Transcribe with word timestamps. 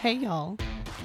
Hey, 0.00 0.14
y'all. 0.14 0.56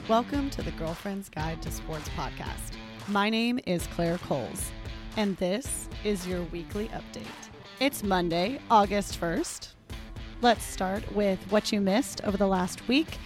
Welcome 0.08 0.50
to 0.52 0.62
the 0.62 0.72
Girlfriend's 0.72 1.28
Guide 1.28 1.62
to 1.64 1.70
Sports 1.70 2.08
podcast. 2.16 2.78
My 3.10 3.30
name 3.30 3.60
is 3.66 3.88
Claire 3.88 4.20
Coles, 4.20 4.72
and 5.18 5.36
this 5.36 5.90
is 6.06 6.26
your 6.26 6.44
weekly 6.44 6.88
update. 6.88 7.28
It's 7.82 8.04
Monday, 8.04 8.58
August 8.72 9.20
1st. 9.20 9.74
Let's 10.42 10.64
start 10.64 11.14
with 11.14 11.40
what 11.52 11.74
you 11.74 11.82
missed 11.82 12.24
over 12.24 12.38
the 12.38 12.48
last 12.48 12.88
week. 12.88 13.18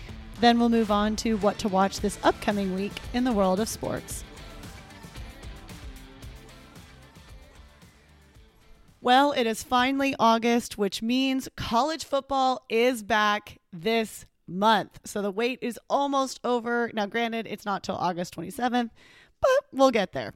Then 0.41 0.57
we'll 0.57 0.69
move 0.69 0.89
on 0.89 1.15
to 1.17 1.37
what 1.37 1.59
to 1.59 1.67
watch 1.67 1.99
this 1.99 2.17
upcoming 2.23 2.73
week 2.73 2.93
in 3.13 3.23
the 3.23 3.31
world 3.31 3.59
of 3.59 3.69
sports. 3.69 4.23
Well, 9.01 9.33
it 9.33 9.45
is 9.45 9.61
finally 9.61 10.15
August, 10.17 10.79
which 10.79 11.03
means 11.03 11.47
college 11.55 12.05
football 12.05 12.65
is 12.69 13.03
back 13.03 13.59
this 13.71 14.25
month. 14.49 14.99
So 15.05 15.21
the 15.21 15.31
wait 15.31 15.59
is 15.61 15.79
almost 15.89 16.39
over. 16.43 16.91
Now, 16.93 17.05
granted, 17.05 17.47
it's 17.47 17.65
not 17.65 17.83
till 17.83 17.95
August 17.95 18.35
27th, 18.35 18.89
but 19.41 19.49
we'll 19.71 19.91
get 19.91 20.11
there. 20.11 20.33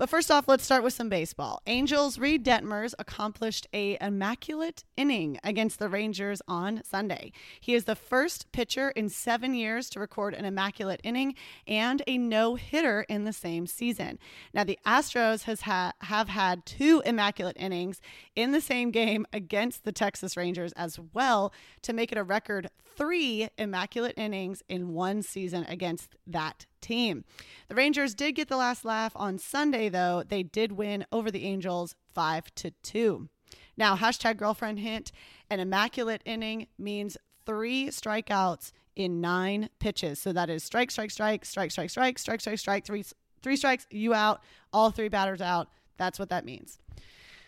But 0.00 0.08
first 0.08 0.30
off, 0.30 0.48
let's 0.48 0.64
start 0.64 0.82
with 0.82 0.94
some 0.94 1.10
baseball. 1.10 1.60
Angels 1.66 2.18
Reid 2.18 2.42
Detmers 2.42 2.94
accomplished 2.98 3.66
a 3.74 3.98
immaculate 4.00 4.82
inning 4.96 5.38
against 5.44 5.78
the 5.78 5.90
Rangers 5.90 6.40
on 6.48 6.80
Sunday. 6.84 7.32
He 7.60 7.74
is 7.74 7.84
the 7.84 7.94
first 7.94 8.50
pitcher 8.50 8.88
in 8.92 9.10
7 9.10 9.52
years 9.52 9.90
to 9.90 10.00
record 10.00 10.32
an 10.32 10.46
immaculate 10.46 11.02
inning 11.04 11.34
and 11.66 12.02
a 12.06 12.16
no-hitter 12.16 13.04
in 13.10 13.24
the 13.24 13.34
same 13.34 13.66
season. 13.66 14.18
Now, 14.54 14.64
the 14.64 14.78
Astros 14.86 15.42
has 15.42 15.60
ha- 15.60 15.92
have 16.00 16.30
had 16.30 16.64
two 16.64 17.02
immaculate 17.04 17.58
innings 17.58 18.00
in 18.34 18.52
the 18.52 18.62
same 18.62 18.92
game 18.92 19.26
against 19.34 19.84
the 19.84 19.92
Texas 19.92 20.34
Rangers 20.34 20.72
as 20.78 20.98
well 21.12 21.52
to 21.82 21.92
make 21.92 22.10
it 22.10 22.16
a 22.16 22.24
record 22.24 22.70
3 22.96 23.50
immaculate 23.58 24.14
innings 24.16 24.62
in 24.66 24.94
one 24.94 25.20
season 25.20 25.64
against 25.68 26.16
that 26.26 26.64
team. 26.80 27.24
The 27.68 27.74
Rangers 27.74 28.14
did 28.14 28.32
get 28.34 28.48
the 28.48 28.56
last 28.56 28.84
laugh 28.84 29.12
on 29.14 29.38
Sunday, 29.38 29.88
though. 29.88 30.22
They 30.26 30.42
did 30.42 30.72
win 30.72 31.06
over 31.12 31.30
the 31.30 31.44
Angels 31.44 31.94
5 32.14 32.54
to 32.56 32.70
2. 32.82 33.28
Now, 33.76 33.96
hashtag 33.96 34.36
girlfriend 34.36 34.78
hint 34.78 35.12
an 35.48 35.60
immaculate 35.60 36.22
inning 36.24 36.66
means 36.78 37.16
three 37.46 37.88
strikeouts 37.88 38.72
in 38.96 39.20
nine 39.20 39.68
pitches. 39.78 40.20
So 40.20 40.32
that 40.32 40.50
is 40.50 40.62
strike, 40.62 40.90
strike, 40.90 41.10
strike, 41.10 41.44
strike, 41.44 41.70
strike, 41.70 41.90
strike, 41.90 42.18
strike, 42.18 42.40
strike, 42.40 42.58
strike, 42.58 42.84
three, 42.84 43.04
three 43.42 43.56
strikes, 43.56 43.86
you 43.90 44.14
out, 44.14 44.42
all 44.72 44.90
three 44.90 45.08
batters 45.08 45.40
out. 45.40 45.68
That's 45.96 46.18
what 46.18 46.28
that 46.30 46.44
means. 46.44 46.78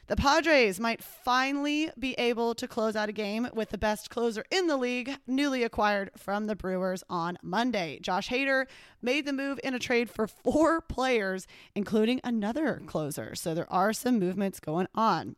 The 0.09 0.17
Padres 0.17 0.81
might 0.81 1.03
finally 1.03 1.91
be 1.97 2.15
able 2.15 2.57
to 2.57 2.67
close 2.67 2.97
out 2.97 3.09
a 3.09 3.13
game 3.13 3.49
with 3.55 3.71
the 3.71 3.79
best 3.79 4.11
closer 4.11 4.45
in 4.51 4.67
the 4.67 4.77
league, 4.77 5.17
newly 5.29 5.63
acquired 5.63 6.11
from 6.17 6.47
the 6.47 6.57
Brewers 6.57 7.05
on 7.09 7.39
Monday. 7.41 8.01
Josh 8.03 8.29
Hader 8.29 8.67
made 9.01 9.27
the 9.27 9.33
move 9.33 9.61
in 9.63 9.75
a 9.75 9.79
trade 9.79 10.11
for 10.11 10.27
four 10.27 10.81
players, 10.81 11.47
including 11.77 12.21
another 12.25 12.83
closer. 12.85 13.37
So 13.37 13.55
there 13.55 13.73
are 13.73 13.93
some 13.93 14.19
movements 14.19 14.59
going 14.59 14.89
on. 14.93 15.37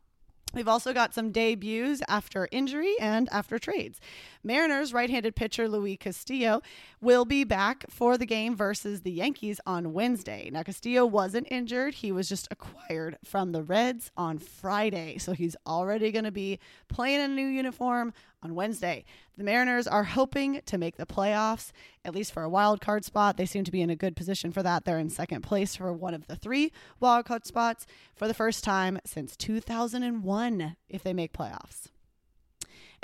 We've 0.55 0.69
also 0.69 0.93
got 0.93 1.13
some 1.13 1.31
debuts 1.31 2.01
after 2.09 2.49
injury 2.51 2.95
and 3.01 3.29
after 3.33 3.59
trades. 3.59 4.01
Mariners 4.47 4.93
right 4.93 5.09
handed 5.09 5.35
pitcher 5.35 5.67
Luis 5.69 5.97
Castillo 5.99 6.61
will 7.01 7.25
be 7.25 7.45
back 7.45 7.87
for 7.89 8.19
the 8.19 8.27
game 8.27 8.55
versus 8.55 9.01
the 9.01 9.11
Yankees 9.11 9.59
on 9.67 9.95
Wednesday. 9.95 10.51
Now, 10.53 10.63
Castillo 10.63 11.07
wasn't 11.07 11.51
injured, 11.51 11.95
he 11.95 12.13
was 12.13 12.29
just 12.29 12.47
acquired 12.51 13.17
from 13.25 13.53
the 13.53 13.63
Reds 13.63 14.11
on 14.19 14.39
Friday. 14.39 15.17
So 15.17 15.33
he's 15.33 15.57
already 15.67 16.13
going 16.13 16.27
to 16.27 16.31
be 16.31 16.59
playing 16.89 17.21
in 17.21 17.31
a 17.31 17.35
new 17.35 17.47
uniform 17.47 18.13
on 18.43 18.55
Wednesday. 18.55 19.07
The 19.39 19.45
Mariners 19.45 19.87
are 19.87 20.05
hoping 20.05 20.61
to 20.67 20.77
make 20.77 20.99
the 20.99 21.07
playoffs, 21.07 21.73
at 22.05 22.15
least 22.15 22.33
for 22.33 22.43
a 22.43 22.49
wild 22.49 22.83
card 22.83 23.05
spot. 23.07 23.39
They 23.39 23.47
seem 23.47 23.65
to 23.65 23.73
be 23.73 23.81
in 23.81 23.89
a 23.89 23.97
good 23.97 24.15
position 24.15 24.53
for 24.53 24.63
that. 24.63 24.85
They're 24.85 24.99
in 24.99 25.09
second 25.09 25.41
place 25.41 25.75
for 25.75 25.91
one 25.91 26.13
of 26.13 26.27
the 26.27 26.37
three 26.37 26.71
wild 27.01 27.25
card 27.25 27.47
spots 27.47 27.87
for 28.15 28.29
the 28.29 28.35
first 28.35 28.63
time 28.63 29.01
since 29.07 29.37
2001 29.39 30.77
if 30.91 31.03
they 31.03 31.15
make 31.15 31.33
playoffs. 31.33 31.89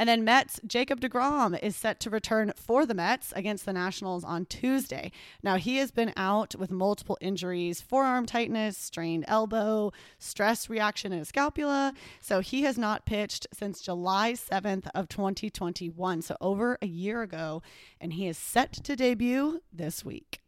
And 0.01 0.09
then 0.09 0.25
Mets, 0.25 0.59
Jacob 0.67 1.03
DeGrom 1.03 1.63
is 1.63 1.77
set 1.77 2.01
to 2.01 2.09
return 2.09 2.55
for 2.57 2.87
the 2.87 2.95
Mets 2.95 3.35
against 3.37 3.67
the 3.67 3.75
Nationals 3.75 4.25
on 4.25 4.47
Tuesday. 4.47 5.13
Now, 5.43 5.57
he 5.57 5.77
has 5.77 5.91
been 5.91 6.15
out 6.17 6.55
with 6.55 6.71
multiple 6.71 7.19
injuries 7.21 7.83
forearm 7.83 8.25
tightness, 8.25 8.79
strained 8.79 9.27
elbow, 9.29 9.93
stress 10.19 10.71
reaction 10.71 11.13
in 11.13 11.19
his 11.19 11.29
scapula. 11.29 11.93
So 12.19 12.41
he 12.41 12.63
has 12.63 12.79
not 12.79 13.05
pitched 13.05 13.47
since 13.53 13.83
July 13.83 14.33
7th 14.33 14.89
of 14.95 15.11
2021. 15.11 16.23
So 16.23 16.35
over 16.41 16.79
a 16.81 16.87
year 16.87 17.21
ago. 17.21 17.61
And 18.01 18.15
he 18.15 18.27
is 18.27 18.39
set 18.39 18.73
to 18.73 18.97
debut 18.97 19.61
this 19.71 20.03
week. 20.03 20.41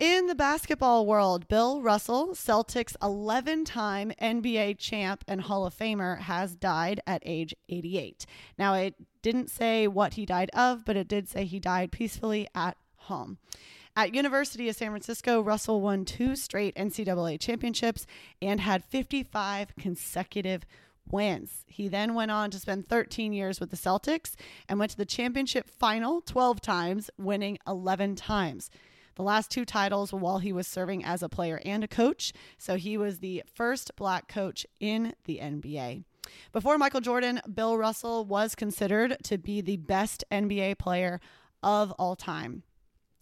In 0.00 0.28
the 0.28 0.34
basketball 0.34 1.04
world, 1.04 1.46
Bill 1.46 1.82
Russell, 1.82 2.28
Celtics 2.28 2.96
11 3.02 3.66
time 3.66 4.12
NBA 4.18 4.78
champ 4.78 5.22
and 5.28 5.42
Hall 5.42 5.66
of 5.66 5.76
Famer, 5.76 6.20
has 6.20 6.56
died 6.56 7.00
at 7.06 7.22
age 7.26 7.54
88. 7.68 8.24
Now, 8.56 8.72
it 8.72 8.94
didn't 9.20 9.50
say 9.50 9.86
what 9.86 10.14
he 10.14 10.24
died 10.24 10.48
of, 10.54 10.86
but 10.86 10.96
it 10.96 11.06
did 11.06 11.28
say 11.28 11.44
he 11.44 11.60
died 11.60 11.92
peacefully 11.92 12.48
at 12.54 12.78
home. 12.96 13.36
At 13.94 14.14
University 14.14 14.70
of 14.70 14.76
San 14.76 14.88
Francisco, 14.88 15.42
Russell 15.42 15.82
won 15.82 16.06
two 16.06 16.34
straight 16.34 16.74
NCAA 16.76 17.38
championships 17.38 18.06
and 18.40 18.58
had 18.58 18.82
55 18.82 19.76
consecutive 19.76 20.64
wins. 21.10 21.66
He 21.66 21.88
then 21.88 22.14
went 22.14 22.30
on 22.30 22.50
to 22.52 22.58
spend 22.58 22.88
13 22.88 23.34
years 23.34 23.60
with 23.60 23.70
the 23.70 23.76
Celtics 23.76 24.34
and 24.66 24.78
went 24.78 24.92
to 24.92 24.96
the 24.96 25.04
championship 25.04 25.68
final 25.68 26.22
12 26.22 26.62
times, 26.62 27.10
winning 27.18 27.58
11 27.66 28.16
times. 28.16 28.70
The 29.16 29.22
last 29.22 29.50
two 29.50 29.64
titles 29.64 30.12
while 30.12 30.38
he 30.38 30.52
was 30.52 30.66
serving 30.66 31.04
as 31.04 31.22
a 31.22 31.28
player 31.28 31.60
and 31.64 31.84
a 31.84 31.88
coach. 31.88 32.32
So 32.58 32.76
he 32.76 32.96
was 32.96 33.18
the 33.18 33.42
first 33.52 33.94
black 33.96 34.28
coach 34.28 34.66
in 34.78 35.14
the 35.24 35.38
NBA. 35.42 36.04
Before 36.52 36.78
Michael 36.78 37.00
Jordan, 37.00 37.40
Bill 37.52 37.76
Russell 37.76 38.24
was 38.24 38.54
considered 38.54 39.16
to 39.24 39.38
be 39.38 39.60
the 39.60 39.76
best 39.76 40.24
NBA 40.30 40.78
player 40.78 41.20
of 41.62 41.92
all 41.92 42.16
time. 42.16 42.62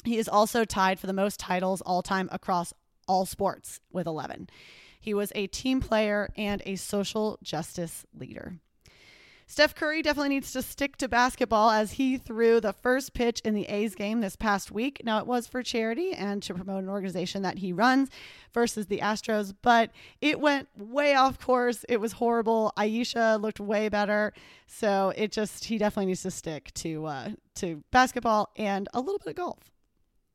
He 0.04 0.18
is 0.18 0.28
also 0.28 0.64
tied 0.64 1.00
for 1.00 1.06
the 1.06 1.12
most 1.12 1.40
titles 1.40 1.80
all 1.82 2.02
time 2.02 2.28
across 2.30 2.72
all 3.06 3.26
sports 3.26 3.80
with 3.90 4.06
11. 4.06 4.48
He 5.00 5.14
was 5.14 5.32
a 5.34 5.46
team 5.46 5.80
player 5.80 6.30
and 6.36 6.62
a 6.66 6.76
social 6.76 7.38
justice 7.42 8.04
leader. 8.14 8.58
Steph 9.50 9.74
Curry 9.74 10.02
definitely 10.02 10.28
needs 10.28 10.52
to 10.52 10.60
stick 10.60 10.98
to 10.98 11.08
basketball 11.08 11.70
as 11.70 11.92
he 11.92 12.18
threw 12.18 12.60
the 12.60 12.74
first 12.74 13.14
pitch 13.14 13.40
in 13.40 13.54
the 13.54 13.64
A's 13.64 13.94
game 13.94 14.20
this 14.20 14.36
past 14.36 14.70
week. 14.70 15.00
Now, 15.04 15.20
it 15.20 15.26
was 15.26 15.46
for 15.46 15.62
charity 15.62 16.12
and 16.12 16.42
to 16.42 16.52
promote 16.52 16.82
an 16.82 16.90
organization 16.90 17.40
that 17.42 17.56
he 17.56 17.72
runs 17.72 18.10
versus 18.52 18.86
the 18.86 18.98
Astros, 18.98 19.54
but 19.62 19.90
it 20.20 20.38
went 20.38 20.68
way 20.76 21.14
off 21.14 21.40
course. 21.40 21.86
It 21.88 21.98
was 21.98 22.12
horrible. 22.12 22.74
Ayesha 22.76 23.38
looked 23.40 23.58
way 23.58 23.88
better. 23.88 24.34
So 24.66 25.14
it 25.16 25.32
just, 25.32 25.64
he 25.64 25.78
definitely 25.78 26.06
needs 26.08 26.22
to 26.24 26.30
stick 26.30 26.70
to, 26.74 27.06
uh, 27.06 27.28
to 27.54 27.82
basketball 27.90 28.50
and 28.54 28.86
a 28.92 29.00
little 29.00 29.18
bit 29.18 29.30
of 29.30 29.36
golf. 29.36 29.72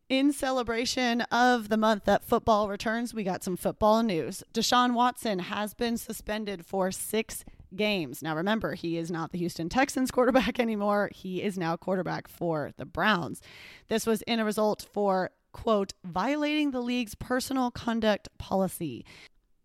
In 0.10 0.34
celebration 0.34 1.22
of 1.22 1.70
the 1.70 1.78
month 1.78 2.06
that 2.06 2.26
football 2.26 2.68
returns, 2.68 3.14
we 3.14 3.24
got 3.24 3.44
some 3.44 3.58
football 3.58 4.02
news. 4.02 4.44
Deshaun 4.56 4.96
Watson 4.96 5.38
has 5.38 5.76
been 5.76 5.98
suspended 5.98 6.66
for 6.66 6.92
six 6.92 7.46
games. 7.76 8.22
Now, 8.22 8.36
remember, 8.36 8.74
he 8.74 8.98
is 8.98 9.12
not 9.12 9.32
the 9.32 9.38
Houston 9.38 9.70
Texans 9.70 10.12
quarterback 10.12 10.60
anymore. 10.60 11.10
He 11.14 11.42
is 11.42 11.58
now 11.58 11.76
quarterback 11.76 12.28
for 12.28 12.72
the 12.78 12.86
Browns. 12.86 13.42
This 13.88 14.06
was 14.06 14.22
in 14.24 14.40
a 14.40 14.46
result 14.46 14.86
for, 14.92 15.32
quote, 15.52 15.94
violating 16.04 16.72
the 16.72 16.82
league's 16.82 17.16
personal 17.16 17.72
conduct 17.72 18.30
policy. 18.38 19.06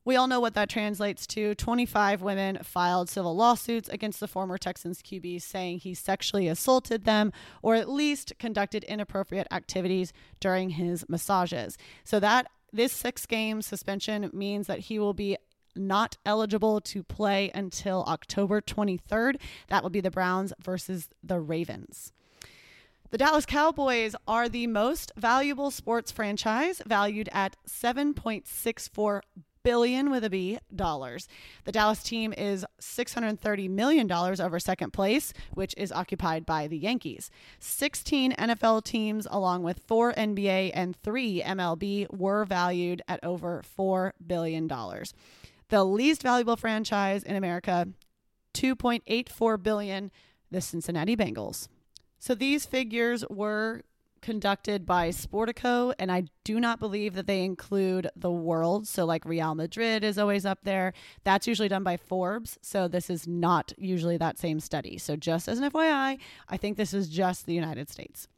We 0.08 0.16
all 0.16 0.26
know 0.26 0.40
what 0.40 0.54
that 0.54 0.70
translates 0.70 1.26
to. 1.26 1.54
25 1.54 2.22
women 2.22 2.60
filed 2.62 3.10
civil 3.10 3.36
lawsuits 3.36 3.90
against 3.90 4.20
the 4.20 4.26
former 4.26 4.56
Texans 4.56 5.02
QB 5.02 5.42
saying 5.42 5.80
he 5.80 5.92
sexually 5.92 6.48
assaulted 6.48 7.04
them 7.04 7.30
or 7.60 7.74
at 7.74 7.90
least 7.90 8.32
conducted 8.38 8.84
inappropriate 8.84 9.46
activities 9.50 10.14
during 10.40 10.70
his 10.70 11.04
massages. 11.10 11.76
So 12.04 12.18
that 12.20 12.46
this 12.72 12.90
six 12.90 13.26
game 13.26 13.60
suspension 13.60 14.30
means 14.32 14.66
that 14.66 14.78
he 14.78 14.98
will 14.98 15.12
be 15.12 15.36
not 15.78 16.18
eligible 16.26 16.80
to 16.82 17.02
play 17.02 17.50
until 17.54 18.04
October 18.04 18.60
23rd. 18.60 19.36
That 19.68 19.82
will 19.82 19.90
be 19.90 20.00
the 20.00 20.10
Browns 20.10 20.52
versus 20.60 21.08
the 21.22 21.40
Ravens. 21.40 22.12
The 23.10 23.18
Dallas 23.18 23.46
Cowboys 23.46 24.14
are 24.26 24.50
the 24.50 24.66
most 24.66 25.12
valuable 25.16 25.70
sports 25.70 26.12
franchise, 26.12 26.82
valued 26.84 27.30
at 27.32 27.56
7.64 27.66 29.22
billion 29.62 30.10
with 30.10 30.24
a 30.24 30.30
B 30.30 30.58
dollars. 30.74 31.28
The 31.64 31.72
Dallas 31.72 32.02
team 32.02 32.32
is 32.36 32.64
630 32.80 33.68
million 33.68 34.06
dollars 34.06 34.40
over 34.40 34.58
second 34.58 34.92
place, 34.92 35.32
which 35.52 35.74
is 35.76 35.92
occupied 35.92 36.46
by 36.46 36.66
the 36.68 36.78
Yankees. 36.78 37.30
16 37.60 38.32
NFL 38.32 38.84
teams 38.84 39.26
along 39.30 39.62
with 39.62 39.80
4 39.86 40.12
NBA 40.14 40.70
and 40.74 40.96
3 40.96 41.42
MLB 41.42 42.10
were 42.14 42.44
valued 42.44 43.02
at 43.08 43.22
over 43.22 43.62
4 43.62 44.14
billion 44.26 44.66
dollars 44.66 45.14
the 45.68 45.84
least 45.84 46.22
valuable 46.22 46.56
franchise 46.56 47.22
in 47.22 47.36
America, 47.36 47.88
2.84 48.54 49.62
billion, 49.62 50.10
the 50.50 50.60
Cincinnati 50.60 51.16
Bengals. 51.16 51.68
So 52.18 52.34
these 52.34 52.66
figures 52.66 53.24
were 53.28 53.82
conducted 54.20 54.84
by 54.84 55.10
Sportico, 55.10 55.94
and 55.98 56.10
I 56.10 56.24
do 56.44 56.58
not 56.58 56.80
believe 56.80 57.14
that 57.14 57.26
they 57.26 57.44
include 57.44 58.10
the 58.16 58.30
world. 58.30 58.86
So, 58.86 59.04
like 59.04 59.24
Real 59.24 59.54
Madrid 59.54 60.04
is 60.04 60.18
always 60.18 60.44
up 60.44 60.60
there. 60.64 60.92
That's 61.24 61.46
usually 61.46 61.68
done 61.68 61.84
by 61.84 61.96
Forbes. 61.96 62.58
So, 62.62 62.88
this 62.88 63.10
is 63.10 63.26
not 63.26 63.72
usually 63.78 64.16
that 64.16 64.38
same 64.38 64.60
study. 64.60 64.98
So, 64.98 65.16
just 65.16 65.48
as 65.48 65.58
an 65.58 65.70
FYI, 65.70 66.18
I 66.48 66.56
think 66.56 66.76
this 66.76 66.92
is 66.92 67.08
just 67.08 67.46
the 67.46 67.54
United 67.54 67.88
States. 67.88 68.28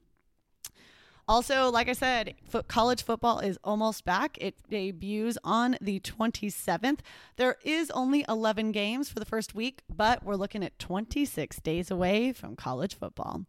Also, 1.31 1.71
like 1.71 1.89
I 1.89 1.93
said, 1.93 2.35
fo- 2.43 2.65
college 2.65 3.05
football 3.05 3.39
is 3.39 3.57
almost 3.63 4.05
back. 4.05 4.37
It 4.41 4.57
debuts 4.69 5.39
on 5.45 5.77
the 5.81 6.01
27th. 6.01 6.99
There 7.37 7.55
is 7.65 7.89
only 7.93 8.25
11 8.29 8.73
games 8.73 9.09
for 9.09 9.21
the 9.21 9.25
first 9.25 9.55
week, 9.55 9.83
but 9.89 10.25
we're 10.25 10.35
looking 10.35 10.65
at 10.65 10.77
26 10.81 11.61
days 11.61 11.89
away 11.89 12.33
from 12.33 12.57
college 12.57 12.97
football. 12.97 13.45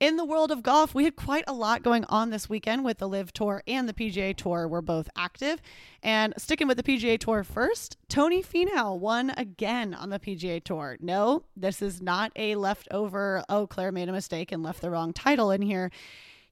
In 0.00 0.16
the 0.16 0.24
world 0.24 0.50
of 0.50 0.62
golf, 0.62 0.94
we 0.94 1.04
had 1.04 1.14
quite 1.14 1.44
a 1.46 1.52
lot 1.52 1.82
going 1.82 2.06
on 2.06 2.30
this 2.30 2.48
weekend 2.48 2.86
with 2.86 2.96
the 2.96 3.08
LIV 3.08 3.34
Tour 3.34 3.62
and 3.68 3.86
the 3.86 3.92
PGA 3.92 4.34
Tour 4.34 4.66
were 4.66 4.80
both 4.80 5.10
active. 5.14 5.60
And 6.02 6.32
sticking 6.38 6.66
with 6.66 6.78
the 6.78 6.82
PGA 6.82 7.18
Tour 7.18 7.44
first, 7.44 7.98
Tony 8.08 8.42
Finau 8.42 8.98
won 8.98 9.28
again 9.36 9.92
on 9.92 10.08
the 10.08 10.18
PGA 10.18 10.64
Tour. 10.64 10.96
No, 11.00 11.44
this 11.54 11.82
is 11.82 12.00
not 12.00 12.32
a 12.34 12.56
leftover, 12.56 13.44
oh, 13.50 13.66
Claire 13.66 13.92
made 13.92 14.08
a 14.08 14.12
mistake 14.12 14.52
and 14.52 14.62
left 14.62 14.80
the 14.80 14.90
wrong 14.90 15.12
title 15.12 15.50
in 15.50 15.60
here. 15.60 15.90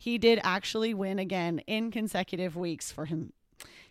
He 0.02 0.18
did 0.18 0.40
actually 0.42 0.94
win 0.94 1.20
again 1.20 1.60
in 1.60 1.92
consecutive 1.92 2.56
weeks 2.56 2.90
for 2.90 3.04
him 3.04 3.32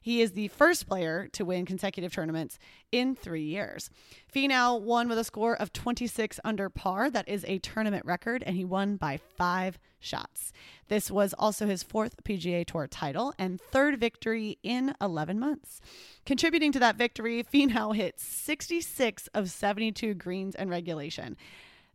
he 0.02 0.22
is 0.22 0.32
the 0.32 0.48
first 0.48 0.88
player 0.88 1.28
to 1.34 1.46
win 1.46 1.66
consecutive 1.66 2.12
tournaments 2.12 2.58
in 2.92 3.16
three 3.16 3.44
years. 3.44 3.90
Finau 4.34 4.82
won 4.82 5.08
with 5.08 5.20
a 5.20 5.24
score 5.24 5.56
of 5.56 5.72
26 5.72 6.40
under 6.44 6.70
par. 6.70 7.12
That 7.12 7.30
is 7.30 7.46
a 7.48 7.60
tournament 7.60 8.04
record, 8.04 8.44
and 8.44 8.56
he 8.56 8.66
won 8.66 8.96
by 8.96 9.18
five 9.38 9.78
shots. 10.00 10.52
This 10.88 11.12
was 11.12 11.36
also 11.38 11.68
his 11.68 11.84
fourth 11.84 12.24
PGA 12.24 12.66
Tour 12.66 12.88
title 12.88 13.34
and 13.38 13.62
third 13.62 14.00
victory 14.00 14.58
in 14.64 14.96
11 15.00 15.40
months. 15.40 15.80
Contributing 16.26 16.72
to 16.72 16.80
that 16.80 16.96
victory, 16.96 17.44
Finau 17.44 17.96
hit 17.96 18.20
66 18.20 19.28
of 19.36 19.52
72 19.52 20.16
greens 20.16 20.56
and 20.56 20.72
regulation. 20.72 21.38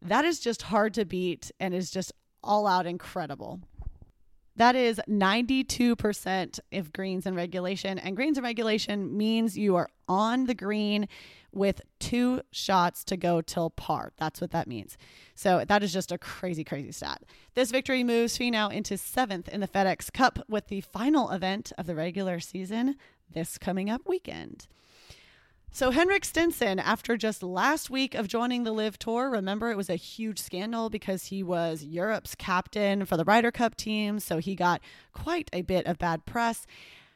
That 0.01 0.25
is 0.25 0.39
just 0.39 0.63
hard 0.63 0.95
to 0.95 1.05
beat 1.05 1.51
and 1.59 1.75
is 1.75 1.91
just 1.91 2.13
all 2.45 2.69
out 2.69 2.87
incredible. 2.87 3.61
That 4.57 4.75
is 4.75 5.01
92% 5.09 6.61
of 6.73 6.93
greens 6.93 7.27
and 7.27 7.37
regulation. 7.37 7.99
And 7.99 8.17
greens 8.17 8.39
and 8.39 8.45
regulation 8.45 9.17
means 9.17 9.57
you 9.57 9.77
are 9.77 9.89
on 10.09 10.47
the 10.47 10.55
green 10.55 11.09
with 11.53 11.83
two 11.99 12.41
shots 12.51 13.05
to 13.05 13.17
go 13.17 13.41
till 13.41 13.71
par. 13.71 14.13
That's 14.19 14.41
what 14.41 14.51
that 14.53 14.67
means. 14.67 14.97
So 15.35 15.65
that 15.67 15.83
is 15.83 15.93
just 15.93 16.13
a 16.13 16.19
crazy, 16.19 16.65
crazy 16.65 16.93
stat. 16.93 17.23
This 17.55 17.71
victory 17.71 18.05
moves 18.05 18.39
Finau 18.39 18.73
into 18.73 18.97
seventh 18.97 19.49
in 19.49 19.61
the 19.61 19.69
FedEx 19.69 20.13
Cup 20.13 20.39
with 20.49 20.69
the 20.69 20.81
final 20.81 21.31
event 21.31 21.73
of 21.77 21.87
the 21.87 21.95
regular 21.95 22.41
season 22.41 22.97
this 23.33 23.59
coming 23.59 23.91
up 23.91 24.03
weekend. 24.07 24.67
So, 25.77 25.91
Henrik 25.91 26.25
Stenson, 26.25 26.79
after 26.79 27.19
just 27.19 27.43
last 27.43 27.91
week 27.91 28.15
of 28.15 28.29
joining 28.29 28.65
the 28.65 28.73
LIV 28.73 28.99
Tour, 28.99 29.29
remember 29.29 29.71
it 29.71 29.77
was 29.77 29.91
a 29.91 29.97
huge 29.97 30.39
scandal 30.39 30.89
because 30.89 31.27
he 31.27 31.43
was 31.43 31.85
Europe's 31.85 32.35
captain 32.35 33.05
for 33.05 33.19
the 33.19 33.27
Ryder 33.27 33.53
Cup 33.53 33.77
team. 33.77 34.19
So, 34.19 34.39
he 34.39 34.55
got 34.55 34.81
quite 35.13 35.51
a 35.53 35.61
bit 35.61 35.85
of 35.85 35.99
bad 35.99 36.25
press. 36.25 36.67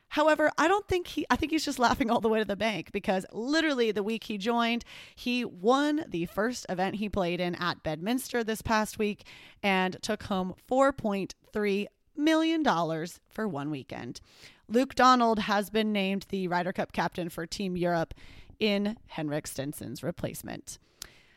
However, 0.09 0.51
I 0.59 0.69
don't 0.69 0.87
think 0.87 1.07
he, 1.07 1.25
I 1.31 1.37
think 1.37 1.53
he's 1.53 1.65
just 1.65 1.79
laughing 1.79 2.11
all 2.11 2.21
the 2.21 2.29
way 2.29 2.39
to 2.39 2.45
the 2.45 2.55
bank 2.55 2.93
because 2.93 3.25
literally 3.33 3.93
the 3.93 4.03
week 4.03 4.25
he 4.25 4.37
joined, 4.37 4.85
he 5.17 5.43
won 5.43 6.05
the 6.07 6.27
first 6.27 6.67
event 6.69 6.97
he 6.97 7.09
played 7.09 7.41
in 7.41 7.55
at 7.55 7.83
Bedminster 7.83 8.45
this 8.45 8.61
past 8.61 8.99
week 8.99 9.25
and 9.63 9.97
took 10.03 10.25
home 10.25 10.55
$4.3 10.71 11.87
million 12.15 13.07
for 13.31 13.49
one 13.49 13.71
weekend. 13.71 14.21
Luke 14.69 14.95
Donald 14.95 15.41
has 15.41 15.71
been 15.71 15.93
named 15.93 16.27
the 16.29 16.47
Ryder 16.47 16.73
Cup 16.73 16.93
captain 16.93 17.29
for 17.29 17.45
Team 17.47 17.77
Europe 17.77 18.15
in 18.61 18.97
Henrik 19.09 19.47
Stenson's 19.47 20.03
replacement. 20.03 20.79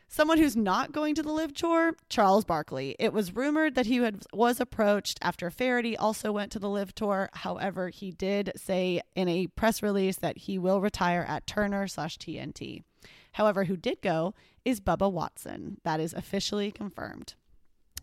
Someone 0.08 0.38
who's 0.38 0.56
not 0.56 0.92
going 0.92 1.16
to 1.16 1.24
the 1.24 1.32
LIV 1.32 1.56
Tour, 1.56 1.94
Charles 2.08 2.46
Barkley. 2.46 2.96
It 3.00 3.14
was 3.14 3.36
rumored 3.36 3.74
that 3.74 3.88
he 3.88 3.96
had, 3.96 4.24
was 4.32 4.60
approached 4.60 5.18
after 5.24 5.50
Feherty 5.50 5.98
also 5.98 6.32
went 6.32 6.52
to 6.52 6.60
the 6.60 6.70
LIV 6.70 6.94
Tour. 6.94 7.30
However, 7.34 7.90
he 7.90 8.12
did 8.12 8.52
say 8.56 9.02
in 9.16 9.28
a 9.28 9.48
press 9.48 9.82
release 9.82 10.18
that 10.18 10.38
he 10.38 10.60
will 10.60 10.82
retire 10.82 11.26
at 11.28 11.48
Turner 11.48 11.88
slash 11.88 12.20
TNT. 12.20 12.84
However, 13.32 13.64
who 13.64 13.76
did 13.76 14.04
go 14.04 14.36
is 14.64 14.80
Bubba 14.80 15.12
Watson. 15.12 15.78
That 15.84 16.00
is 16.00 16.14
officially 16.14 16.72
confirmed. 16.72 17.34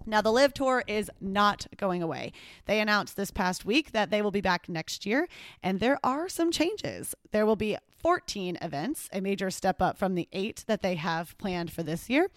Now, 0.07 0.21
the 0.21 0.33
LIV 0.33 0.55
Tour 0.55 0.83
is 0.87 1.11
not 1.21 1.67
going 1.77 2.03
away. 2.03 2.33
They 2.65 2.81
announced 2.81 3.17
this 3.17 3.31
past 3.31 3.65
week 3.65 3.93
that 3.93 4.11
they 4.11 4.23
will 4.23 4.31
be 4.31 4.41
back 4.41 4.69
next 4.69 5.05
year, 5.05 5.29
and 5.63 5.79
there 5.79 5.99
are 6.03 6.29
some 6.29 6.51
changes. 6.51 7.15
There 7.33 7.47
will 7.47 7.55
be 7.55 7.77
14 8.03 8.59
events, 8.63 9.09
a 9.13 9.21
major 9.21 9.51
step 9.51 9.83
up 9.83 9.99
from 9.99 10.15
the 10.15 10.29
eight 10.33 10.65
that 10.67 10.83
they 10.83 10.95
have 10.95 11.37
planned 11.39 11.71
for 11.73 11.83
this 11.83 12.09
year. 12.09 12.29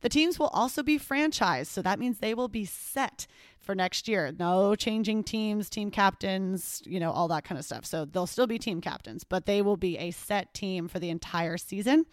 The 0.00 0.08
teams 0.08 0.38
will 0.38 0.48
also 0.48 0.82
be 0.82 0.98
franchised, 0.98 1.66
so 1.66 1.82
that 1.82 1.98
means 1.98 2.18
they 2.18 2.34
will 2.34 2.48
be 2.48 2.64
set 2.64 3.26
for 3.60 3.74
next 3.74 4.08
year. 4.08 4.34
No 4.38 4.74
changing 4.74 5.24
teams, 5.24 5.68
team 5.68 5.90
captains, 5.90 6.82
you 6.86 6.98
know, 6.98 7.10
all 7.10 7.28
that 7.28 7.44
kind 7.44 7.58
of 7.58 7.64
stuff. 7.64 7.84
So 7.84 8.04
they'll 8.04 8.26
still 8.26 8.46
be 8.46 8.58
team 8.58 8.80
captains, 8.80 9.22
but 9.22 9.46
they 9.46 9.62
will 9.62 9.76
be 9.76 9.98
a 9.98 10.10
set 10.10 10.54
team 10.54 10.88
for 10.88 10.98
the 10.98 11.10
entire 11.10 11.58
season. 11.58 12.06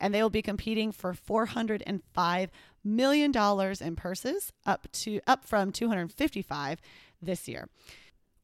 And 0.00 0.14
they 0.14 0.22
will 0.22 0.30
be 0.30 0.42
competing 0.42 0.92
for 0.92 1.12
405 1.12 2.50
million 2.82 3.32
dollars 3.32 3.80
in 3.80 3.96
purses 3.96 4.52
up 4.64 4.90
to 4.92 5.20
up 5.26 5.44
from 5.44 5.72
255 5.72 6.80
this 7.20 7.48
year. 7.48 7.68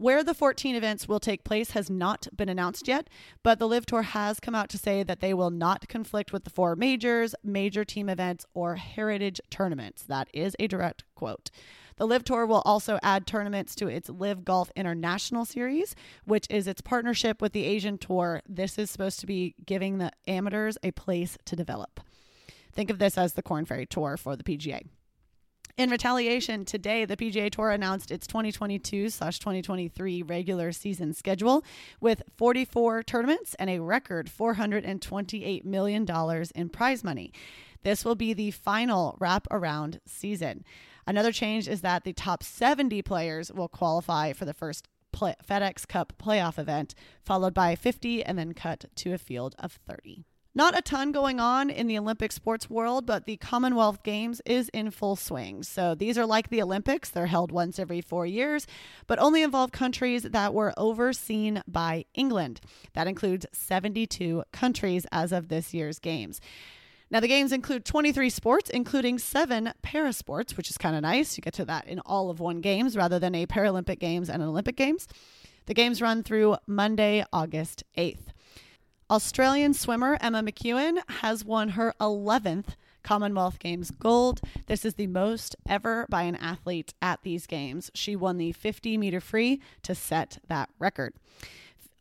Where 0.03 0.25
the 0.25 0.35
14 0.35 0.75
events 0.75 1.07
will 1.07 1.21
take 1.21 1.45
place 1.45 1.71
has 1.71 1.89
not 1.89 2.27
been 2.37 2.49
announced 2.49 2.89
yet, 2.89 3.09
but 3.45 3.61
the 3.61 3.69
LIV 3.69 3.87
Tour 3.87 4.03
has 4.03 4.41
come 4.41 4.53
out 4.53 4.69
to 4.71 4.77
say 4.77 5.05
that 5.05 5.21
they 5.21 5.33
will 5.33 5.51
not 5.51 5.87
conflict 5.87 6.33
with 6.33 6.43
the 6.43 6.51
four 6.51 6.75
majors, 6.75 7.37
major 7.45 7.85
team 7.85 8.09
events, 8.09 8.45
or 8.53 8.75
heritage 8.75 9.41
tournaments. 9.49 10.03
That 10.03 10.27
is 10.35 10.57
a 10.59 10.67
direct 10.67 11.05
quote. 11.15 11.53
The 11.99 12.07
LIV 12.09 12.25
Tour 12.25 12.47
will 12.47 12.63
also 12.65 12.99
add 13.01 13.29
tournaments 13.29 13.77
to 13.77 13.87
its 13.87 14.11
LIV 14.11 14.45
Golf 14.45 14.73
International 14.75 15.45
Series, 15.45 15.95
which 16.25 16.49
is 16.51 16.67
its 16.67 16.81
partnership 16.81 17.41
with 17.41 17.53
the 17.53 17.65
Asian 17.65 17.97
Tour. 17.97 18.43
This 18.45 18.79
is 18.79 18.91
supposed 18.91 19.21
to 19.21 19.27
be 19.27 19.55
giving 19.65 19.99
the 19.99 20.11
amateurs 20.27 20.77
a 20.83 20.91
place 20.91 21.39
to 21.45 21.55
develop. 21.55 22.01
Think 22.73 22.91
of 22.91 22.99
this 22.99 23.17
as 23.17 23.35
the 23.35 23.43
Corn 23.43 23.67
Ferry 23.67 23.87
Tour 23.87 24.17
for 24.17 24.35
the 24.35 24.43
PGA. 24.43 24.83
In 25.79 25.89
retaliation, 25.89 26.67
today 26.67 27.07
the 27.07 27.17
PGA 27.17 27.51
Tour 27.51 27.71
announced 27.71 28.11
its 28.11 28.27
2022 28.27 29.05
2023 29.05 30.23
regular 30.23 30.71
season 30.71 31.15
schedule 31.15 31.65
with 31.99 32.23
44 32.37 33.03
tournaments 33.03 33.55
and 33.55 33.71
a 33.71 33.79
record 33.79 34.29
$428 34.29 35.65
million 35.65 36.07
in 36.55 36.69
prize 36.69 37.03
money. 37.03 37.33
This 37.85 38.05
will 38.05 38.15
be 38.15 38.35
the 38.35 38.51
final 38.51 39.17
wrap 39.19 39.47
around 39.51 40.01
season. 40.05 40.63
Another 41.07 41.33
change 41.33 41.67
is 41.67 41.81
that 41.81 42.05
the 42.05 42.13
top 42.13 42.43
70 42.43 43.01
players 43.01 43.51
will 43.51 43.69
qualify 43.69 44.35
for 44.35 44.45
the 44.45 44.55
first 44.55 44.89
play- 45.11 45.37
FedEx 45.43 45.89
Cup 45.89 46.13
playoff 46.23 46.59
event, 46.59 46.95
followed 47.25 47.55
by 47.55 47.77
50 47.77 48.23
and 48.23 48.39
then 48.39 48.53
cut 48.53 48.85
to 48.97 49.15
a 49.15 49.19
field 49.19 49.55
of 49.59 49.81
30. 49.89 50.27
Not 50.55 50.77
a 50.77 50.83
ton 50.83 51.13
going 51.13 51.41
on 51.41 51.71
in 51.71 51.87
the 51.87 51.99
Olympic 51.99 52.31
sports 52.31 52.69
world, 52.69 53.07
but 53.07 53.25
the 53.25 53.39
Commonwealth 53.39 54.03
Games 54.03 54.43
is 54.45 54.69
in 54.71 54.91
full 54.91 55.17
swing. 55.17 55.63
So 55.63 55.95
these 55.95 56.19
are 56.19 56.27
like 56.27 56.51
the 56.51 56.61
Olympics. 56.61 57.09
They're 57.09 57.25
held 57.25 57.51
once 57.51 57.79
every 57.79 58.03
four 58.03 58.27
years, 58.27 58.67
but 59.07 59.19
only 59.19 59.43
involve 59.43 59.73
countries 59.73 60.25
that 60.25 60.53
were 60.53 60.75
overseen 60.77 61.63
by 61.67 62.05
England. 62.13 62.61
That 62.93 63.07
includes 63.07 63.47
72 63.53 64.45
countries 64.53 65.07
as 65.11 65.33
of 65.33 65.49
this 65.49 65.73
year's 65.73 65.99
Games. 65.99 66.39
Now, 67.11 67.21
the 67.21 67.29
games 67.29 67.53
include 67.53 67.85
23 67.87 68.29
sports, 68.31 68.71
including 68.71 69.19
seven 69.19 69.73
para 69.83 70.13
sports, 70.13 70.57
which 70.57 70.71
is 70.71 70.79
kind 70.79 70.97
of 70.97 71.03
nice. 71.03 71.37
You 71.37 71.43
get 71.43 71.55
to 71.55 71.65
that 71.67 71.87
in 71.87 71.99
all 72.01 72.29
of 72.29 72.41
one 72.41 72.61
games 72.61 72.97
rather 72.97 73.19
than 73.19 73.35
a 73.35 73.47
Paralympic 73.47 73.99
Games 73.99 74.29
and 74.29 74.43
an 74.43 74.49
Olympic 74.49 74.77
Games. 74.77 75.09
The 75.67 75.75
games 75.75 76.03
run 76.03 76.23
through 76.23 76.57
Monday, 76.67 77.25
August 77.33 77.85
8th. 77.97 78.33
Australian 79.13 79.75
swimmer 79.75 80.17
Emma 80.23 80.43
McKeon 80.43 80.97
has 81.21 81.45
won 81.45 81.69
her 81.69 81.93
11th 82.01 82.77
Commonwealth 83.03 83.59
Games 83.59 83.91
gold. 83.91 84.41
This 84.69 84.87
is 84.87 84.95
the 84.95 85.07
most 85.07 85.55
ever 85.69 86.07
by 86.09 86.23
an 86.23 86.37
athlete 86.37 86.95
at 87.03 87.21
these 87.23 87.47
games. 87.47 87.91
She 87.93 88.17
won 88.17 88.39
the 88.39 88.53
50 88.53 88.97
meter 88.97 89.21
free 89.21 89.61
to 89.83 89.95
set 89.95 90.39
that 90.49 90.71
record. 90.79 91.13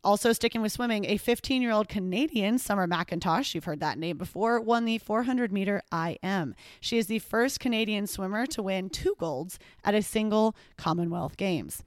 Also, 0.02 0.32
sticking 0.32 0.62
with 0.62 0.72
swimming, 0.72 1.04
a 1.04 1.18
15 1.18 1.60
year 1.60 1.70
old 1.70 1.86
Canadian, 1.90 2.58
Summer 2.58 2.88
McIntosh, 2.88 3.54
you've 3.54 3.64
heard 3.64 3.80
that 3.80 3.98
name 3.98 4.16
before, 4.16 4.58
won 4.58 4.86
the 4.86 4.96
400 4.96 5.52
meter 5.52 5.82
IM. 5.92 6.54
She 6.80 6.96
is 6.96 7.08
the 7.08 7.18
first 7.18 7.60
Canadian 7.60 8.06
swimmer 8.06 8.46
to 8.46 8.62
win 8.62 8.88
two 8.88 9.16
golds 9.18 9.58
at 9.84 9.94
a 9.94 10.00
single 10.00 10.56
Commonwealth 10.78 11.36
Games. 11.36 11.84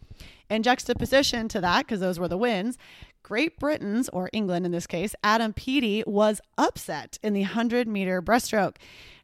In 0.50 0.62
juxtaposition 0.62 1.48
to 1.50 1.62
that, 1.62 1.88
because 1.88 2.00
those 2.00 2.20
were 2.20 2.28
the 2.28 2.38
wins, 2.38 2.78
Great 3.26 3.58
Britain's, 3.58 4.08
or 4.10 4.30
England 4.34 4.68
in 4.68 4.72
this 4.72 4.86
case, 4.86 5.16
Adam 5.24 5.52
Peaty 5.52 6.04
was 6.06 6.42
upset 6.60 7.18
in 7.24 7.34
the 7.34 7.42
100 7.42 7.88
meter 7.88 8.22
breaststroke. 8.22 8.76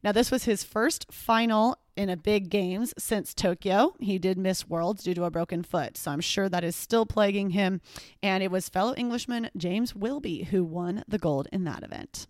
Now, 0.03 0.12
this 0.12 0.31
was 0.31 0.46
his 0.46 0.63
first 0.63 1.05
final 1.12 1.77
in 1.96 2.10
a 2.10 2.17
big 2.17 2.50
games 2.50 2.96
since 2.98 3.36
Tokyo. 3.36 3.93
He 4.00 4.17
did 4.17 4.39
miss 4.39 4.67
Worlds 4.67 5.03
due 5.03 5.13
to 5.13 5.25
a 5.25 5.29
broken 5.29 5.62
foot, 5.62 5.98
so 5.98 6.10
I'm 6.10 6.20
sure 6.20 6.50
that 6.50 6.63
is 6.63 6.75
still 6.75 7.05
plaguing 7.05 7.51
him. 7.51 7.79
And 8.24 8.41
it 8.41 8.50
was 8.50 8.70
fellow 8.70 8.96
Englishman 8.96 9.51
James 9.55 9.93
Wilby 9.93 10.46
who 10.46 10.63
won 10.63 11.03
the 11.08 11.20
gold 11.20 11.48
in 11.51 11.63
that 11.65 11.84
event. 11.84 12.25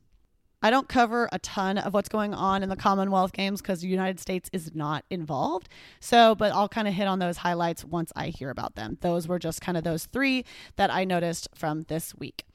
I 0.62 0.70
don't 0.70 0.88
cover 0.88 1.28
a 1.32 1.40
ton 1.40 1.78
of 1.78 1.94
what's 1.94 2.10
going 2.10 2.34
on 2.34 2.62
in 2.62 2.70
the 2.70 2.76
Commonwealth 2.76 3.34
Games 3.34 3.62
because 3.62 3.82
the 3.82 3.88
United 3.88 4.20
States 4.20 4.50
is 4.54 4.76
not 4.76 5.06
involved. 5.10 5.70
So, 6.00 6.36
but 6.36 6.52
I'll 6.54 6.70
kind 6.70 6.88
of 6.88 6.94
hit 6.94 7.08
on 7.08 7.20
those 7.20 7.38
highlights 7.38 7.84
once 7.84 8.12
I 8.16 8.28
hear 8.28 8.50
about 8.50 8.76
them. 8.76 8.98
Those 9.02 9.28
were 9.28 9.40
just 9.40 9.62
kind 9.62 9.78
of 9.78 9.84
those 9.84 10.06
three 10.06 10.46
that 10.76 10.92
I 10.92 11.04
noticed 11.04 11.50
from 11.56 11.84
this 11.84 12.14
week. 12.16 12.46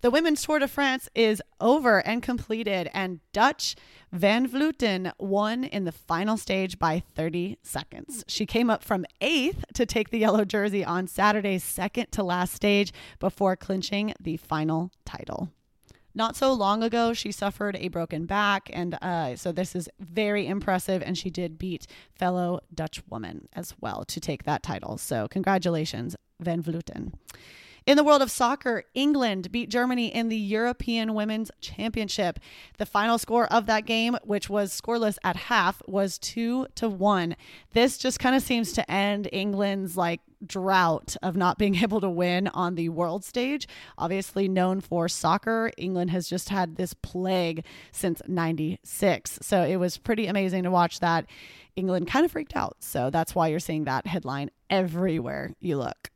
The 0.00 0.10
Women's 0.10 0.42
Tour 0.42 0.58
de 0.58 0.68
France 0.68 1.08
is 1.14 1.40
over 1.62 2.06
and 2.06 2.22
completed, 2.22 2.90
and 2.92 3.20
Dutch 3.32 3.74
Van 4.12 4.46
Vleuten 4.46 5.12
won 5.18 5.64
in 5.64 5.84
the 5.84 5.92
final 5.92 6.36
stage 6.36 6.78
by 6.78 7.02
30 7.14 7.56
seconds. 7.62 8.22
She 8.28 8.44
came 8.44 8.68
up 8.68 8.84
from 8.84 9.06
eighth 9.22 9.64
to 9.72 9.86
take 9.86 10.10
the 10.10 10.18
yellow 10.18 10.44
jersey 10.44 10.84
on 10.84 11.06
Saturday's 11.06 11.64
second 11.64 12.12
to 12.12 12.22
last 12.22 12.52
stage 12.52 12.92
before 13.18 13.56
clinching 13.56 14.12
the 14.20 14.36
final 14.36 14.90
title. 15.06 15.50
Not 16.14 16.36
so 16.36 16.52
long 16.52 16.82
ago, 16.82 17.12
she 17.12 17.32
suffered 17.32 17.76
a 17.76 17.88
broken 17.88 18.24
back, 18.24 18.70
and 18.72 18.96
uh, 19.02 19.34
so 19.34 19.50
this 19.50 19.74
is 19.74 19.88
very 19.98 20.46
impressive. 20.46 21.02
And 21.04 21.18
she 21.18 21.28
did 21.28 21.58
beat 21.58 21.86
fellow 22.14 22.60
Dutch 22.72 23.02
woman 23.10 23.48
as 23.52 23.74
well 23.80 24.04
to 24.06 24.20
take 24.20 24.44
that 24.44 24.62
title. 24.62 24.96
So, 24.96 25.26
congratulations, 25.28 26.14
Van 26.38 26.62
Vleuten. 26.62 27.14
In 27.86 27.98
the 27.98 28.04
world 28.04 28.22
of 28.22 28.30
soccer, 28.30 28.84
England 28.94 29.52
beat 29.52 29.68
Germany 29.68 30.06
in 30.06 30.30
the 30.30 30.38
European 30.38 31.12
Women's 31.12 31.50
Championship. 31.60 32.40
The 32.78 32.86
final 32.86 33.18
score 33.18 33.46
of 33.52 33.66
that 33.66 33.84
game, 33.84 34.16
which 34.24 34.48
was 34.48 34.80
scoreless 34.80 35.18
at 35.22 35.36
half, 35.36 35.82
was 35.86 36.18
2 36.18 36.68
to 36.76 36.88
1. 36.88 37.36
This 37.72 37.98
just 37.98 38.18
kind 38.18 38.34
of 38.34 38.42
seems 38.42 38.72
to 38.72 38.90
end 38.90 39.28
England's 39.32 39.98
like 39.98 40.22
drought 40.46 41.16
of 41.22 41.36
not 41.36 41.58
being 41.58 41.74
able 41.82 42.00
to 42.00 42.10
win 42.10 42.48
on 42.48 42.74
the 42.74 42.88
world 42.88 43.24
stage. 43.24 43.66
Obviously 43.98 44.48
known 44.48 44.80
for 44.80 45.08
soccer, 45.08 45.70
England 45.76 46.10
has 46.10 46.28
just 46.28 46.48
had 46.48 46.76
this 46.76 46.94
plague 46.94 47.64
since 47.92 48.20
96. 48.26 49.38
So 49.42 49.62
it 49.62 49.76
was 49.76 49.98
pretty 49.98 50.26
amazing 50.26 50.62
to 50.64 50.70
watch 50.70 51.00
that. 51.00 51.26
England 51.76 52.06
kind 52.06 52.24
of 52.24 52.32
freaked 52.32 52.56
out. 52.56 52.76
So 52.80 53.10
that's 53.10 53.34
why 53.34 53.48
you're 53.48 53.60
seeing 53.60 53.84
that 53.84 54.06
headline 54.06 54.50
everywhere 54.70 55.54
you 55.60 55.76
look 55.76 56.10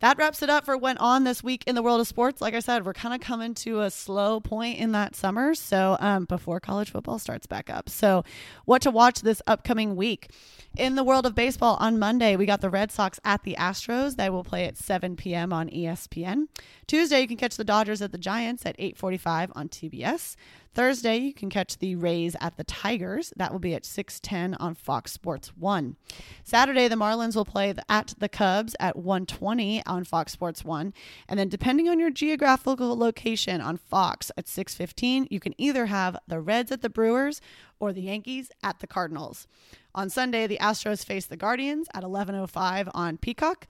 that 0.00 0.18
wraps 0.18 0.42
it 0.42 0.50
up 0.50 0.64
for 0.64 0.76
what 0.76 0.88
went 0.88 1.00
on 1.00 1.24
this 1.24 1.44
week 1.44 1.64
in 1.66 1.74
the 1.74 1.82
world 1.82 2.00
of 2.00 2.06
sports. 2.06 2.40
Like 2.40 2.54
I 2.54 2.60
said, 2.60 2.86
we're 2.86 2.94
kind 2.94 3.14
of 3.14 3.20
coming 3.20 3.52
to 3.56 3.82
a 3.82 3.90
slow 3.90 4.40
point 4.40 4.78
in 4.78 4.92
that 4.92 5.14
summer. 5.14 5.54
So, 5.54 5.98
um, 6.00 6.24
before 6.24 6.60
college 6.60 6.90
football 6.90 7.18
starts 7.18 7.46
back 7.46 7.68
up. 7.68 7.90
So, 7.90 8.24
what 8.64 8.80
to 8.82 8.90
watch 8.90 9.20
this 9.20 9.42
upcoming 9.46 9.96
week? 9.96 10.30
In 10.78 10.94
the 10.94 11.04
world 11.04 11.26
of 11.26 11.34
baseball, 11.34 11.76
on 11.78 11.98
Monday, 11.98 12.36
we 12.36 12.46
got 12.46 12.62
the 12.62 12.70
Red 12.70 12.90
Sox 12.90 13.20
at 13.22 13.42
the 13.42 13.54
Astros. 13.58 14.16
They 14.16 14.30
will 14.30 14.44
play 14.44 14.64
at 14.64 14.78
7 14.78 15.14
p.m. 15.14 15.52
on 15.52 15.68
ESPN. 15.68 16.46
Tuesday, 16.86 17.20
you 17.20 17.28
can 17.28 17.36
catch 17.36 17.56
the 17.58 17.64
Dodgers 17.64 18.00
at 18.00 18.10
the 18.10 18.18
Giants 18.18 18.64
at 18.64 18.78
8:45 18.78 19.50
on 19.54 19.68
TBS. 19.68 20.36
Thursday, 20.78 21.16
you 21.16 21.34
can 21.34 21.50
catch 21.50 21.78
the 21.78 21.96
Rays 21.96 22.36
at 22.40 22.56
the 22.56 22.62
Tigers. 22.62 23.32
That 23.34 23.50
will 23.50 23.58
be 23.58 23.74
at 23.74 23.84
6:10 23.84 24.54
on 24.60 24.76
Fox 24.76 25.10
Sports 25.10 25.48
1. 25.56 25.96
Saturday, 26.44 26.86
the 26.86 26.94
Marlins 26.94 27.34
will 27.34 27.44
play 27.44 27.74
at 27.88 28.14
the 28.18 28.28
Cubs 28.28 28.76
at 28.78 28.94
1:20 28.94 29.82
on 29.86 30.04
Fox 30.04 30.30
Sports 30.30 30.64
1. 30.64 30.94
And 31.28 31.36
then 31.36 31.48
depending 31.48 31.88
on 31.88 31.98
your 31.98 32.10
geographical 32.10 32.96
location 32.96 33.60
on 33.60 33.76
Fox 33.76 34.30
at 34.36 34.46
6:15, 34.46 35.26
you 35.32 35.40
can 35.40 35.52
either 35.60 35.86
have 35.86 36.16
the 36.28 36.40
Reds 36.40 36.70
at 36.70 36.82
the 36.82 36.88
Brewers 36.88 37.40
or 37.80 37.92
the 37.92 38.02
Yankees 38.02 38.52
at 38.62 38.78
the 38.78 38.86
Cardinals. 38.86 39.48
On 39.96 40.08
Sunday, 40.08 40.46
the 40.46 40.58
Astros 40.58 41.04
face 41.04 41.26
the 41.26 41.36
Guardians 41.36 41.88
at 41.92 42.04
11:05 42.04 42.88
on 42.94 43.18
Peacock. 43.18 43.66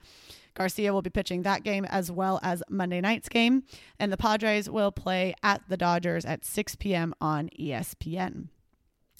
Garcia 0.59 0.91
will 0.93 1.01
be 1.01 1.09
pitching 1.09 1.43
that 1.43 1.63
game 1.63 1.85
as 1.85 2.11
well 2.11 2.37
as 2.43 2.61
Monday 2.69 2.99
night's 2.99 3.29
game. 3.29 3.63
And 3.97 4.11
the 4.11 4.17
Padres 4.17 4.69
will 4.69 4.91
play 4.91 5.33
at 5.41 5.61
the 5.69 5.77
Dodgers 5.77 6.25
at 6.25 6.43
6 6.43 6.75
p.m. 6.75 7.13
on 7.21 7.49
ESPN. 7.57 8.49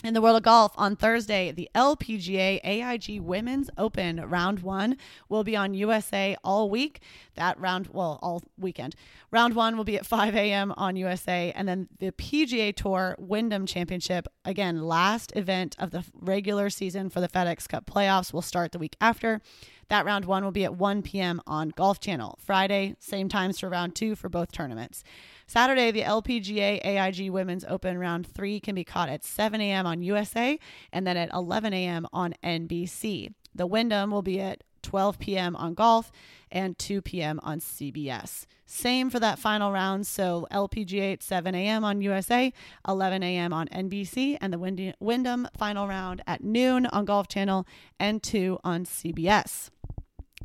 In 0.01 0.13
the 0.13 0.22
world 0.22 0.38
of 0.38 0.44
golf, 0.44 0.72
on 0.77 0.96
Thursday, 0.96 1.51
the 1.51 1.70
LPGA 1.75 2.62
AIG 2.63 3.20
Women's 3.20 3.70
Open 3.77 4.22
round 4.29 4.62
one 4.62 4.96
will 5.27 5.44
be 5.44 5.58
on 5.58 5.74
USA 5.74 6.38
all 6.41 6.70
week. 6.70 7.01
That 7.36 7.60
round, 7.60 7.89
well, 7.91 8.18
all 8.22 8.41
weekend. 8.58 8.96
Round 9.29 9.56
one 9.56 9.75
will 9.75 9.84
be 9.84 9.98
at 9.98 10.06
5 10.06 10.36
a.m. 10.38 10.74
on 10.77 10.96
USA. 10.96 11.51
And 11.53 11.68
then 11.68 11.89
the 12.00 12.13
PGA 12.13 12.74
Tour 12.74 13.18
Wyndham 13.20 13.65
Championship, 13.65 14.29
again, 14.46 14.84
last 14.84 15.34
event 15.36 15.75
of 15.77 15.91
the 15.91 16.06
regular 16.13 16.70
season 16.70 17.10
for 17.10 17.20
the 17.20 17.27
FedEx 17.27 17.68
Cup 17.68 17.86
playoffs, 17.86 18.32
will 18.32 18.41
start 18.41 18.72
the 18.72 18.79
week 18.79 18.96
after. 19.01 19.41
That 19.89 20.06
round 20.06 20.24
one 20.24 20.46
will 20.46 20.51
be 20.51 20.63
at 20.63 20.75
1 20.75 21.01
p.m. 21.01 21.41
on 21.46 21.70
Golf 21.70 22.00
Channel. 22.00 22.39
Friday, 22.41 22.96
same 23.00 23.27
times 23.27 23.60
for 23.60 23.68
round 23.68 23.96
two 23.96 24.15
for 24.15 24.29
both 24.29 24.53
tournaments. 24.53 25.03
Saturday, 25.50 25.89
the 25.89 26.03
LPGA 26.03 26.79
AIG 26.86 27.32
Women's 27.32 27.65
Open 27.68 27.98
round 27.98 28.27
three 28.27 28.60
can 28.60 28.75
be 28.75 28.84
caught 28.84 29.10
at 29.10 29.24
7 29.24 29.60
a.m. 29.60 29.88
on 29.88 30.03
USA 30.03 30.60
and 30.94 31.08
then 31.08 31.18
at 31.18 31.34
11 31.34 31.74
a.m. 31.74 32.06
on 32.13 32.36
NBC. 32.44 33.34
The 33.56 33.65
Wyndham 33.65 34.12
will 34.12 34.22
be 34.22 34.39
at 34.39 34.63
12 34.84 35.18
p.m. 35.18 35.56
on 35.56 35.74
golf 35.74 36.12
and 36.51 36.77
2 36.77 37.01
p.m. 37.01 37.39
on 37.41 37.62
CBS. 37.62 38.46
Same 38.68 39.10
for 39.10 39.20
that 39.22 39.39
final 39.39 39.72
round. 39.72 40.06
So 40.06 40.48
LPGA 40.51 41.13
at 41.13 41.24
7 41.24 41.56
a.m. 41.56 41.84
on 41.84 42.00
USA, 42.01 42.53
11 42.88 43.24
a.m. 43.24 43.51
on 43.51 43.68
NBC, 43.70 44.38
and 44.39 44.53
the 44.53 44.94
Wyndham 45.00 45.48
final 45.58 45.88
round 45.88 46.22
at 46.27 46.44
noon 46.44 46.86
on 46.86 47.06
Golf 47.06 47.27
Channel 47.27 47.65
and 48.00 48.22
2 48.22 48.60
on 48.63 48.86
CBS. 48.86 49.72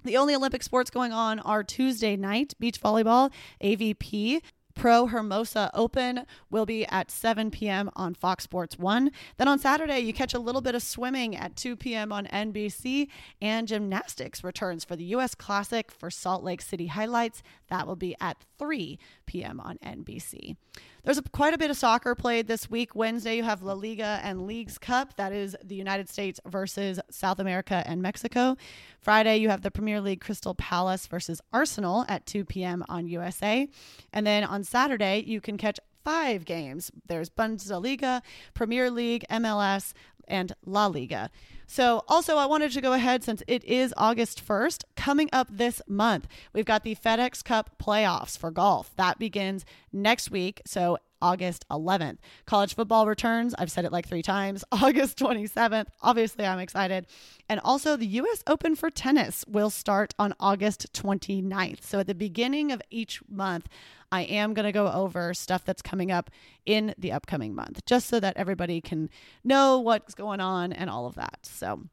The 0.02 0.16
only 0.16 0.34
Olympic 0.34 0.62
sports 0.62 0.88
going 0.88 1.12
on 1.12 1.40
are 1.40 1.62
Tuesday 1.62 2.16
night 2.16 2.54
beach 2.58 2.80
volleyball, 2.80 3.30
AVP. 3.62 4.40
Pro 4.74 5.06
Hermosa 5.06 5.70
Open 5.74 6.26
will 6.50 6.66
be 6.66 6.84
at 6.86 7.10
7 7.10 7.50
p.m. 7.50 7.90
on 7.96 8.14
Fox 8.14 8.44
Sports 8.44 8.78
1. 8.78 9.10
Then 9.36 9.48
on 9.48 9.58
Saturday, 9.58 10.00
you 10.00 10.12
catch 10.12 10.34
a 10.34 10.38
little 10.38 10.60
bit 10.60 10.74
of 10.74 10.82
swimming 10.82 11.36
at 11.36 11.56
2 11.56 11.76
p.m. 11.76 12.12
on 12.12 12.26
NBC, 12.26 13.08
and 13.40 13.68
gymnastics 13.68 14.44
returns 14.44 14.84
for 14.84 14.96
the 14.96 15.04
U.S. 15.04 15.34
Classic 15.34 15.90
for 15.90 16.10
Salt 16.10 16.42
Lake 16.42 16.60
City 16.62 16.88
highlights. 16.88 17.42
That 17.68 17.86
will 17.86 17.96
be 17.96 18.16
at 18.20 18.36
3 18.58 18.98
p.m. 19.26 19.60
on 19.60 19.78
NBC. 19.78 20.56
There's 21.04 21.18
a, 21.18 21.22
quite 21.22 21.52
a 21.52 21.58
bit 21.58 21.70
of 21.70 21.76
soccer 21.76 22.14
played 22.14 22.46
this 22.46 22.70
week. 22.70 22.94
Wednesday, 22.94 23.36
you 23.36 23.42
have 23.42 23.62
La 23.62 23.74
Liga 23.74 24.20
and 24.22 24.46
Leagues 24.46 24.78
Cup. 24.78 25.16
That 25.16 25.32
is 25.32 25.54
the 25.62 25.74
United 25.74 26.08
States 26.08 26.40
versus 26.46 26.98
South 27.10 27.38
America 27.40 27.82
and 27.86 28.00
Mexico. 28.00 28.56
Friday, 29.00 29.36
you 29.36 29.50
have 29.50 29.60
the 29.60 29.70
Premier 29.70 30.00
League 30.00 30.22
Crystal 30.22 30.54
Palace 30.54 31.06
versus 31.06 31.42
Arsenal 31.52 32.06
at 32.08 32.24
2 32.24 32.46
p.m. 32.46 32.82
on 32.88 33.06
USA. 33.06 33.68
And 34.14 34.26
then 34.26 34.44
on 34.44 34.63
Saturday, 34.64 35.23
you 35.26 35.40
can 35.40 35.56
catch 35.56 35.78
five 36.04 36.44
games. 36.44 36.90
There's 37.06 37.30
Bundesliga, 37.30 38.23
Premier 38.52 38.90
League, 38.90 39.25
MLS, 39.30 39.92
and 40.28 40.52
La 40.64 40.87
Liga. 40.87 41.30
So, 41.66 42.02
also, 42.09 42.37
I 42.37 42.47
wanted 42.47 42.73
to 42.73 42.80
go 42.80 42.92
ahead 42.92 43.25
since 43.25 43.42
it 43.47 43.64
is 43.64 43.94
August 43.97 44.47
1st. 44.47 44.85
Coming 44.97 45.30
up 45.33 45.49
this 45.50 45.80
month, 45.88 46.28
we've 46.52 46.66
got 46.66 46.85
the 46.85 46.94
FedEx 46.94 47.42
Cup 47.42 47.78
playoffs 47.83 48.37
for 48.37 48.50
golf. 48.50 48.94
That 48.97 49.18
begins 49.18 49.64
next 49.92 50.30
week. 50.30 50.61
So, 50.66 50.99
August 51.24 51.64
11th. 51.70 52.18
College 52.44 52.74
football 52.74 53.06
returns. 53.06 53.54
I've 53.58 53.70
said 53.70 53.86
it 53.86 53.92
like 53.92 54.06
three 54.06 54.20
times. 54.20 54.62
August 54.72 55.16
27th. 55.18 55.86
Obviously, 56.02 56.44
I'm 56.44 56.58
excited. 56.58 57.06
And 57.48 57.60
also, 57.64 57.96
the 57.96 58.06
US 58.06 58.42
Open 58.46 58.76
for 58.76 58.90
tennis 58.90 59.42
will 59.48 59.70
start 59.70 60.12
on 60.18 60.34
August 60.38 60.92
29th. 60.92 61.82
So, 61.82 62.00
at 62.00 62.06
the 62.06 62.14
beginning 62.14 62.72
of 62.72 62.82
each 62.90 63.22
month, 63.26 63.68
I 64.12 64.24
am 64.24 64.52
going 64.52 64.66
to 64.66 64.72
go 64.72 64.92
over 64.92 65.32
stuff 65.32 65.64
that's 65.64 65.80
coming 65.80 66.12
up 66.12 66.30
in 66.66 66.94
the 66.98 67.10
upcoming 67.10 67.54
month, 67.54 67.86
just 67.86 68.06
so 68.06 68.20
that 68.20 68.36
everybody 68.36 68.82
can 68.82 69.08
know 69.42 69.80
what's 69.80 70.14
going 70.14 70.40
on 70.40 70.74
and 70.74 70.90
all 70.90 71.06
of 71.06 71.14
that. 71.14 71.38
So, 71.42 71.84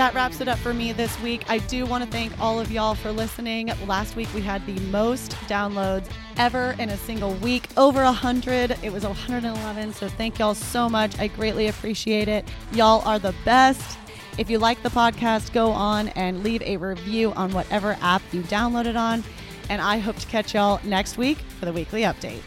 that 0.00 0.14
wraps 0.14 0.40
it 0.40 0.48
up 0.48 0.58
for 0.60 0.72
me 0.72 0.94
this 0.94 1.20
week. 1.20 1.44
I 1.50 1.58
do 1.58 1.84
want 1.84 2.02
to 2.02 2.10
thank 2.10 2.32
all 2.40 2.58
of 2.58 2.70
y'all 2.72 2.94
for 2.94 3.12
listening. 3.12 3.70
Last 3.86 4.16
week 4.16 4.32
we 4.32 4.40
had 4.40 4.64
the 4.64 4.80
most 4.84 5.32
downloads 5.46 6.10
ever 6.38 6.74
in 6.78 6.88
a 6.88 6.96
single 6.96 7.34
week, 7.34 7.68
over 7.76 8.02
100. 8.02 8.78
It 8.82 8.90
was 8.90 9.04
111. 9.04 9.92
So 9.92 10.08
thank 10.08 10.38
y'all 10.38 10.54
so 10.54 10.88
much. 10.88 11.18
I 11.18 11.26
greatly 11.26 11.68
appreciate 11.68 12.28
it. 12.28 12.48
Y'all 12.72 13.06
are 13.06 13.18
the 13.18 13.34
best. 13.44 13.98
If 14.38 14.48
you 14.48 14.58
like 14.58 14.82
the 14.82 14.88
podcast, 14.88 15.52
go 15.52 15.70
on 15.70 16.08
and 16.08 16.42
leave 16.42 16.62
a 16.62 16.78
review 16.78 17.34
on 17.34 17.52
whatever 17.52 17.98
app 18.00 18.22
you 18.32 18.40
downloaded 18.44 18.96
on 18.98 19.22
and 19.68 19.82
I 19.82 19.98
hope 19.98 20.16
to 20.16 20.26
catch 20.28 20.54
y'all 20.54 20.80
next 20.82 21.18
week 21.18 21.36
for 21.58 21.66
the 21.66 21.74
weekly 21.74 22.02
update. 22.04 22.40